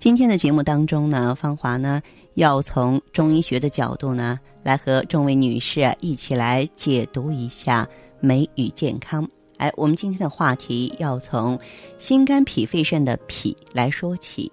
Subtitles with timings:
[0.00, 2.00] 今天的节目当中呢，芳华呢
[2.32, 7.86] 要从中医学的角度呢，来和众位女士一起来解读一下
[8.18, 9.28] 美与健康。
[9.58, 11.60] 哎，我们今天的话题要从
[11.98, 14.50] 心肝脾肺肾的脾来说起。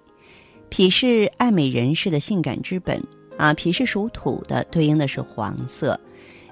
[0.68, 3.02] 脾是爱美人士的性感之本
[3.38, 5.98] 啊，脾是属土的，对应的是黄色，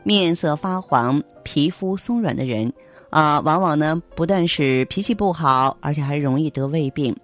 [0.04, 2.72] 面色发黄、皮肤松软的人
[3.10, 7.14] 啊，往往呢不但是脾气不好，而且还容易得胃病。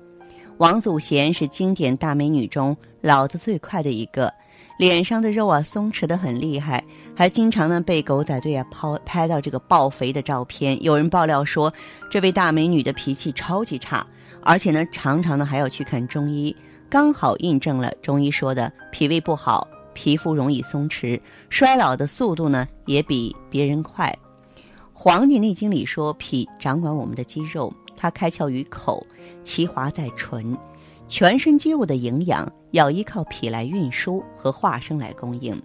[0.63, 4.33] 王祖贤是经典大美女中老得最快的一个，
[4.79, 6.85] 脸上的肉啊松弛的很厉害，
[7.17, 10.81] 还经常呢被狗仔队啊抛拍到这个爆肥的照片。
[10.81, 11.75] 有人爆料说，
[12.09, 14.07] 这位大美女的脾气超级差，
[14.41, 16.55] 而且呢常常呢还要去看中医，
[16.89, 24.17] 刚好印证了中医说的脾胃不好，皮肤容易松弛，衰老的速度呢也比别人快。
[24.93, 27.75] 《黄帝内经》里说，脾掌管我们的肌肉。
[28.03, 29.07] 它开窍于口，
[29.45, 30.59] 其华在唇，
[31.07, 35.63] 全身肌肉的营养要依靠脾来运输和化生来供应。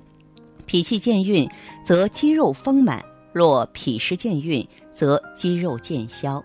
[0.68, 1.50] 脾气健运，
[1.84, 3.00] 则肌肉丰满；
[3.34, 6.44] 若脾湿健运，则肌肉渐消。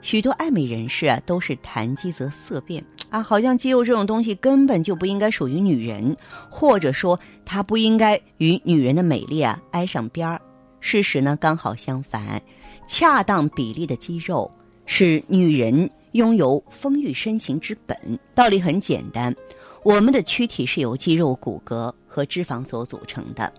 [0.00, 6.16] 许多爱美人士啊，都是谈肌则色变啊，好像肌肉这种东西根本就不应该属于女人，
[6.48, 10.40] 或者说它不应该与女人的美丽啊挨上边儿。
[10.80, 12.40] 事实呢，刚好相反，
[12.88, 14.50] 恰当比例的肌肉。
[14.86, 17.96] 是女人拥有丰腴身形之本。
[18.34, 19.34] 道理很简单，
[19.82, 23.52] 我们的躯体是由肌肉、骨骼和脂肪所组成的。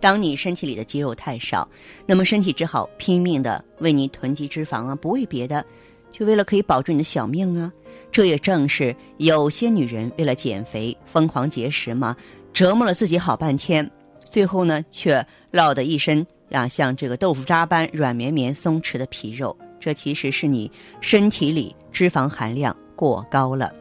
[0.00, 1.68] 当你身体里的肌肉太少，
[2.06, 5.64] 那么身体只好拼命的为你囤积脂肪啊，不为别的，
[6.10, 7.70] 就为了可以保住你的小命啊。
[8.10, 12.16] 这也正是有些女人为了减肥疯狂节食嘛，
[12.52, 13.88] 折磨了自己好半天，
[14.24, 19.54] 最后呢却落得一身啊像这个豆腐渣般软绵绵、松弛的皮肉。
[19.80, 20.70] 这其实是你
[21.00, 23.72] 身体里脂肪含量过高了，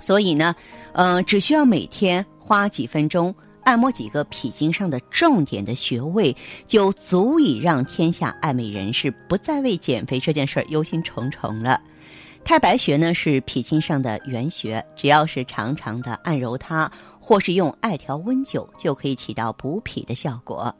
[0.00, 0.56] 所以呢，
[0.94, 6.34] 嗯，只需要每天花几分钟按摩几个脾经上的重点的穴位，
[6.66, 11.80] 就足以让天下爱美人士不再为减肥这件事儿忧心忡忡了。
[12.44, 20.72] 太白穴呢是脾经上的原穴，只要是常常的按揉它，或是用艾条温灸，就可以起到补脾的效果。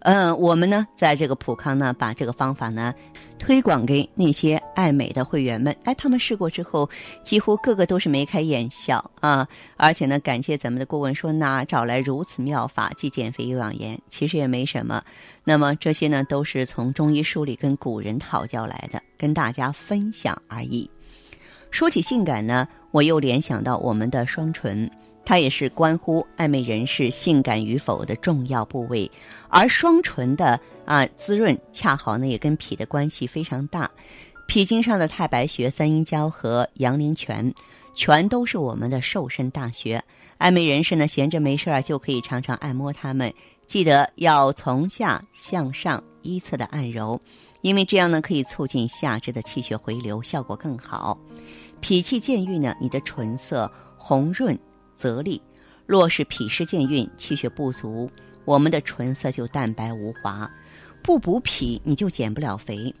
[0.00, 2.94] 嗯，我们呢，在这个普康呢，把这个方法呢，
[3.38, 5.76] 推广给那些爱美的会员们。
[5.84, 6.88] 哎，他们试过之后，
[7.22, 9.46] 几乎个个都是眉开眼笑啊！
[9.76, 14.00] 而且呢，感谢咱们的顾问说，哪找来如此妙法，既减肥又养颜？
[14.08, 15.02] 其实也没什么。
[15.44, 20.90] 那么这些呢，都是从中医书里跟古人讨教来的，跟大家分享而已。
[21.70, 24.90] 说起性感呢，我又联想到我们的双唇。
[25.30, 29.08] 它也是关乎爱美人士性感与否的重要部位，
[29.48, 33.88] 而双唇的啊滋润，恰好呢也跟脾的关系非常大。
[34.48, 37.54] 脾经上的太白穴、三阴交和阳陵泉，
[37.94, 40.02] 全都是我们的瘦身大穴。
[40.38, 43.32] 爱美人士呢闲着没事儿就可以常常按摩它们，
[43.68, 47.20] 记得要从下向上依次的按揉，
[47.60, 51.16] 因为这样呢可以促进下肢的气血回流，效果更好。
[51.80, 54.58] 脾气健运呢，你的唇色红润。
[55.00, 55.40] 则利，
[55.86, 58.10] 若是脾湿健运，气血不足，
[58.44, 60.50] 我们的唇色就淡白无华。
[61.02, 62.94] 不补脾，你就减不了肥。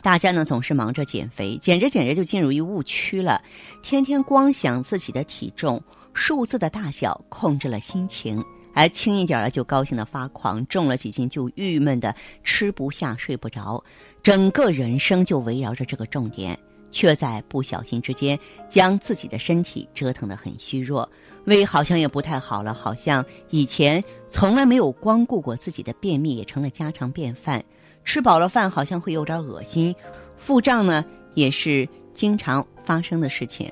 [0.00, 3.42] 大家呢总是忙着减肥，减着减着就进入一误区了，
[3.82, 5.82] 天天光想自己的体重、
[6.12, 8.40] 数字的大小，控制了心情，
[8.72, 12.14] 而轻一点了就高兴的发狂，重了几斤就郁闷的
[12.44, 13.82] 吃不下、睡不着，
[14.22, 16.56] 整个人生就围绕着这个重点。
[16.94, 18.38] 却在不小心之间
[18.68, 21.10] 将自己的身体折腾得很虚弱，
[21.44, 27.64] 胃好像也不太好了，好像以前从来没有光顾过自己的便秘也成了家常便饭，
[28.04, 29.92] 吃饱了饭好像会有点恶心，
[30.38, 31.04] 腹胀呢
[31.34, 33.68] 也是经常发生的事情。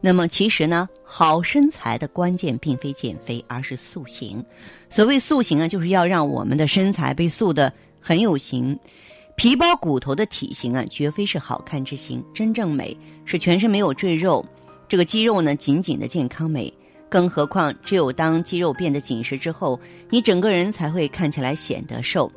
[0.00, 4.42] 那么其实呢，好身材的关键并非减肥，而是塑形。
[4.88, 7.70] 所谓塑形啊，就是要让我们的身材被塑得
[8.00, 8.78] 很有型。
[9.34, 12.24] 皮包骨头的体型啊，绝非是好看之形。
[12.32, 14.44] 真正美是全身没有赘肉，
[14.88, 16.72] 这个肌肉呢紧紧的健康美。
[17.08, 22.30] 更何况，只有当肌肉变得紧实之后，你整个人才会看起来显得瘦。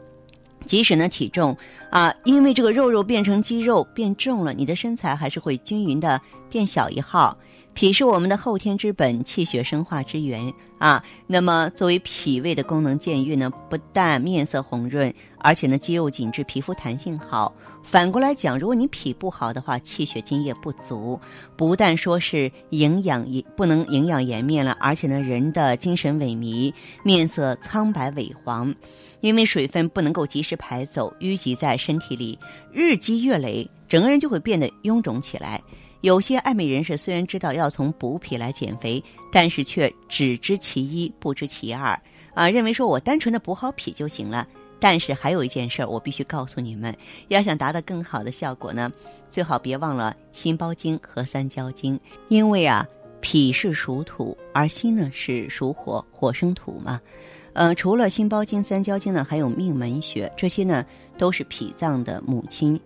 [0.65, 1.56] 即使呢体重
[1.92, 6.19] 啊，因为这个肉肉变成肌肉变重了，你的身材还是会均匀的
[6.50, 7.38] 变小一号。
[7.75, 11.04] 脾是我们的后天之本，气血生化之源啊。
[11.27, 17.54] 那么作为脾胃的功能健运呢，不但面色红润，而且呢肌肉紧致，皮肤弹性好。
[17.83, 21.19] 反过来讲，如果你脾不好的话，气血津液不足，
[21.57, 26.74] 不但说是营养也不能营养颜面了，而且呢人的精神萎靡，
[27.04, 28.74] 面色苍白萎黄，
[29.19, 32.39] 因为水分不能够及时排走，淤积在身体里，
[32.72, 35.62] 日积月累，整个人就会变得臃肿起来。
[36.06, 42.00] 有些爱美人士虽然知道要从补脾来减肥，但是却只知其一不知其二
[42.36, 44.48] 啊，认为说我单纯的补好脾就行了。
[44.80, 46.96] 但是还有一件事儿，我必须告诉你们，
[47.30, 48.92] 要想达到更好的效果呢，
[49.31, 52.88] 最好别忘了心包经和三焦经，因为啊，
[53.19, 57.01] 脾是属土，而心呢是属火，火生土嘛。
[57.54, 60.86] 呃，除了心包经、三焦经呢，还有命门穴，这些呢
[61.18, 62.80] 都是脾脏的母亲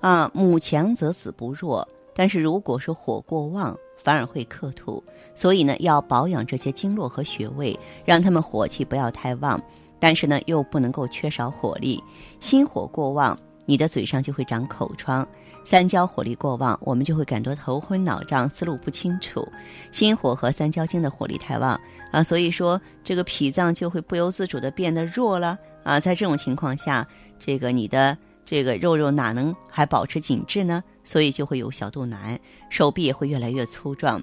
[0.00, 0.30] 啊。
[0.34, 1.88] 母强则子不弱。
[2.18, 5.00] 但是如果说火过旺，反而会克土，
[5.36, 9.62] 所以呢，要保养这些经络和穴位，让他们火气不要太旺。
[10.00, 12.02] 但是呢，又不能够缺少火力。
[12.40, 15.24] 心火过旺，你的嘴上就会长口疮；
[15.64, 19.46] 三焦火力过旺，我们就会感到头昏脑胀、思路不清楚。
[19.92, 21.80] 心火和三焦经的火力太旺
[22.10, 26.00] 啊，所以说这个脾脏就会不由自主的变得弱了啊。
[26.00, 27.06] 在这种情况下，
[27.38, 28.18] 这个你的。
[28.50, 30.82] 这个肉肉哪能还保持紧致呢？
[31.04, 32.40] 所以就会有小肚腩，
[32.70, 34.22] 手臂也会越来越粗壮，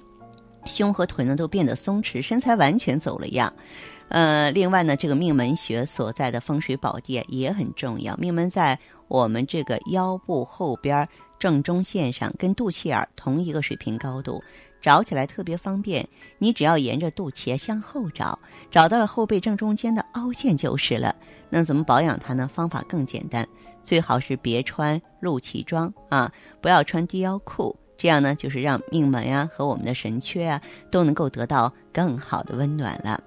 [0.64, 3.52] 胸和臀呢都变得松弛，身材完全走了样。
[4.08, 8.16] 呃，另外呢，这个命门穴所在的风水宝地也很重要。
[8.16, 8.76] 命门在
[9.06, 11.08] 我们这个腰部后边
[11.38, 14.42] 正中线上，跟肚脐眼同一个水平高度，
[14.82, 16.08] 找起来特别方便。
[16.38, 18.36] 你只要沿着肚脐向后找，
[18.72, 21.14] 找到了后背正中间的凹陷就是了。
[21.48, 22.50] 那怎么保养它呢？
[22.52, 23.46] 方法更简单。
[23.86, 30.60] 最好是别穿露脐装啊，不要穿低腰裤，这样呢，就是让命门呀和我们的神阙啊
[30.90, 33.22] 都能够得到更好的温暖了。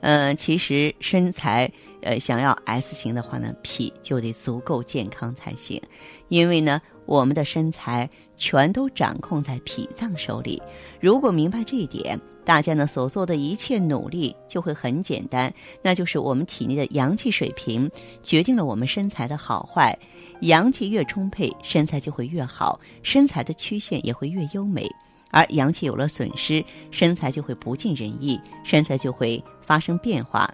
[0.00, 1.70] 嗯，其实身材
[2.00, 5.80] 呃想要 S 型的话呢，脾就得足够健康才行，
[6.28, 10.62] 因为呢，我们的身材全都掌控在脾脏手里。
[11.00, 12.18] 如果明白这一点。
[12.48, 15.52] 大家呢所做的一切努力就会很简单，
[15.82, 17.90] 那就是我们体内的阳气水平
[18.22, 19.98] 决定了我们身材的好坏，
[20.40, 24.88] 阳气越充沛，身材就会越好，身材的曲线也会越优美。
[25.30, 30.50] 而阳气有了损失，身材就会不尽人意，身材就会发生变化。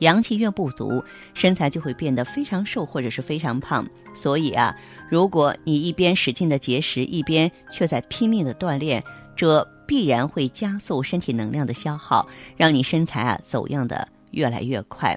[0.00, 1.04] 阳气越不足，
[1.34, 3.86] 身材就会变得非常瘦或者是非常胖。
[4.12, 4.76] 所以啊，
[5.08, 9.04] 如果你一边使劲的节食，一边却在拼命的锻炼，
[9.36, 9.66] 这。
[9.84, 12.26] 必然会加速身体能量的消耗，
[12.56, 15.14] 让你身材啊走样的越来越快。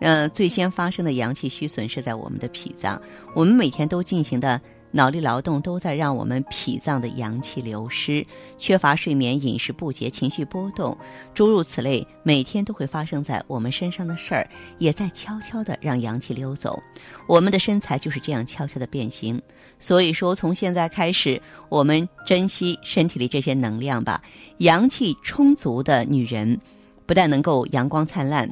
[0.00, 2.98] 嗯，最先发生的阳气虚损是在我们的脾脏，
[3.34, 4.58] 我们每天都进行的。
[4.96, 8.24] 脑力劳动都在让我们脾脏的阳气流失，
[8.56, 10.96] 缺乏睡眠、饮食不节、情绪波动，
[11.34, 14.48] 诸如此类，每天都会发生在我们身上的事儿，
[14.78, 16.80] 也在悄悄的让阳气溜走。
[17.26, 19.42] 我们的身材就是这样悄悄的变形。
[19.80, 24.22] 所以说，从现在开始，我们珍惜身体里这些能量吧。
[24.58, 26.56] 阳气充足的女人，
[27.04, 28.48] 不但能够阳光灿烂。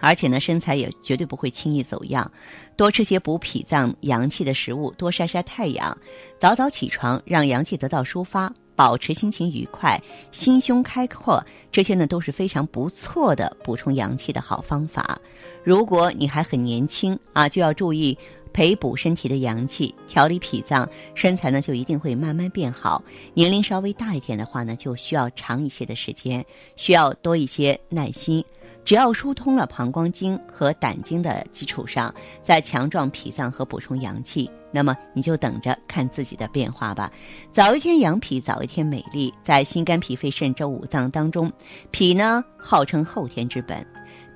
[0.00, 2.30] 而且呢，身材也绝对不会轻易走样。
[2.76, 5.96] 多吃些补脾脏阳气的食物，多晒晒太阳，
[6.38, 10.00] 早早起床，让阳气得到抒发，保持心情愉快，
[10.30, 15.18] 心胸开阔，这些呢都是非常不错的补充阳气的好方法。
[15.64, 18.16] 如果你还很年轻啊，就要注意
[18.52, 23.02] 培补身体的阳气，调理脾脏，身材呢就一定会慢慢变好。
[23.34, 26.44] 年龄稍微大一点的话呢，就需要长一些的时间，
[26.76, 28.44] 需要多一些耐心。
[28.84, 37.12] 只要疏通了膀胱经和胆经的基础上，再强壮脾脏和补充阳气，那么你就等着看自己的变化吧。
[37.50, 39.30] 早一天养脾，早一天美丽。
[39.42, 41.52] 在心肝脾肺肾这五脏当中，
[41.90, 43.86] 脾呢号称后天之本，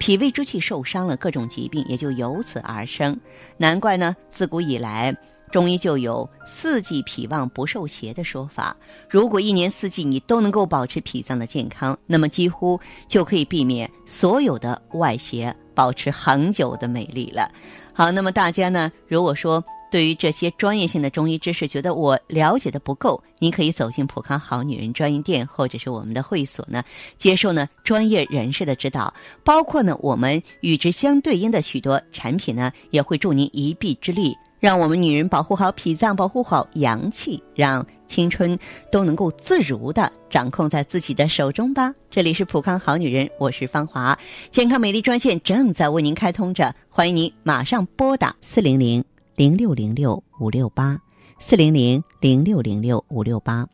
[0.02, 3.16] 脾胃之气受伤了，各种疾病也就由此而生。
[3.56, 5.16] 难怪呢，自古以来。
[5.52, 8.76] 中医就有四季脾旺不受邪的说法。
[9.08, 17.48] 如果一年四季你都能够保持脾脏的健康，那么几乎就可以避免所有的外邪，保持恒久的美丽了。
[17.92, 26.82] 好，那么大家呢，如果说对于这些专业性的中医知识，觉得我了解的不够，您可以走进普康好女人专营店，或者是我们的会所呢，
[27.18, 29.12] 接受呢专业人士的指导，
[29.44, 38.58] 包括呢我们与之相对应的许多产品呢，也会助您一臂之力，让我们女人保护好脾脏，保护好阳气，让青春
[38.90, 41.92] 都能够自如的掌控在自己的手中吧。
[42.08, 44.18] 这里是普康好女人，我是芳华，
[44.50, 49.04] 健康美丽专线正在为您开通着，欢迎您马上拨打四零零。
[49.42, 51.00] 零六零六五六八，
[51.40, 53.66] 四零零零六零六五六八。